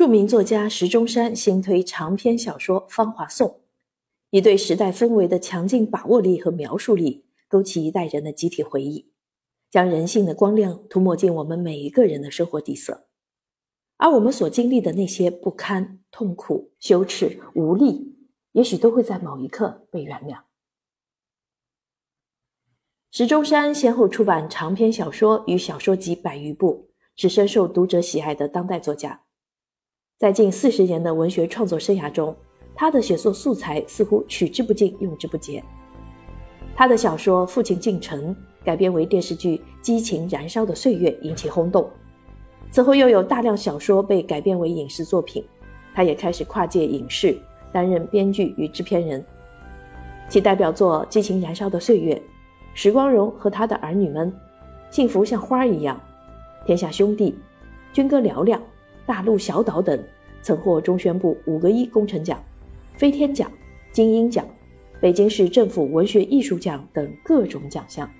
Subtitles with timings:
[0.00, 3.48] 著名作家石钟山新推长篇小说《芳华颂》，
[4.30, 9.12] 以对时代氛围的强劲把握力和描述力，勾起一代人的集体回忆，
[9.70, 13.08] 将人性的光亮涂抹进我们每一个人的生活底色。
[13.98, 18.16] 而我们所经历的那些不堪、痛苦、羞耻、无力，
[18.52, 20.44] 也许都会在某一刻被原谅。
[23.10, 29.24] 石钟山先后出版长篇小说与小说集百余部，是深受读者喜爱的当代作家。
[30.20, 32.36] 在近四十年的文学创作生涯中，
[32.74, 35.64] 他的写作素材似乎取之不尽、用之不竭。
[36.76, 38.28] 他的小说《父亲进城》
[38.62, 41.88] 改编为电视剧《激情燃烧的岁月》，引起轰动。
[42.70, 45.42] 此后又有大量小说被改编为影视作品，
[45.94, 47.34] 他也开始跨界影视，
[47.72, 49.24] 担任编剧与制片人。
[50.28, 52.14] 其代表作《激情燃烧的岁月》
[52.74, 54.30] 《时光荣和他的儿女们》
[54.94, 55.98] 《幸福像花儿一样》
[56.66, 57.30] 《天下兄弟》
[57.94, 58.60] 《军歌嘹亮》
[59.06, 59.98] 《大陆小岛》等，
[60.42, 62.42] 曾获中宣部五个一工程奖、
[62.96, 63.50] 飞天奖、
[63.92, 64.46] 金鹰奖、
[65.00, 68.10] 北京市政府文学艺术奖等各种奖项。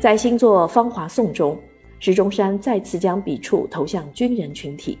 [0.00, 1.58] 在新作《芳华颂》中。
[1.98, 4.98] 石钟山再次将笔触投向军人群体，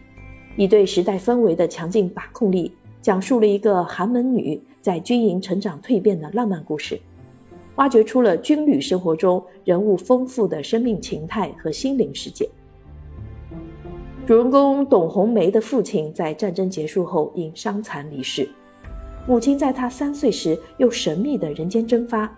[0.56, 6.98] 以对时代氛围的强劲把控力，讲述了一个寒门女在军营成长蜕变的浪漫故事，
[7.74, 12.48] 挖掘出了军旅生活中人物丰富的生命情态和心灵世界。
[14.26, 18.48] 主人公董红梅的父亲在战争结束后因伤残离世，
[19.24, 22.28] 母亲在他三岁时又神秘的人间蒸发。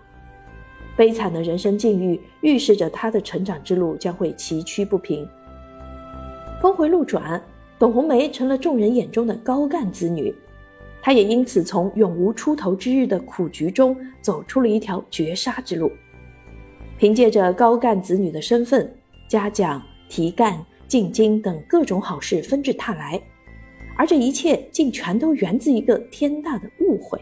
[0.95, 5.27] 悲惨的人生境遇预示着他的成长之路将会崎岖不平。
[6.61, 7.41] 峰回路转，
[7.79, 10.31] 董红梅成了众人眼中的高干子女，
[11.01, 15.91] 她也因此从永无出头之日的苦局中走出了一条绝杀之路。
[16.99, 18.93] 凭借着高干子女的身份，
[19.27, 23.21] 嘉奖、提干、进京等各种好事纷至沓来，
[23.95, 27.21] 而这一切竟全都源自一个天大的误会。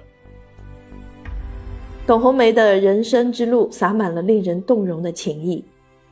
[2.05, 5.57] 董红梅的人生之路洒满了令人动容的情谊，《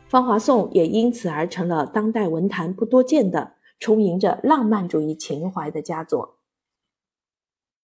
[0.09, 6.34] 芳华颂》也因此而成了当代文坛不多见的充盈着浪漫主义情怀的佳作。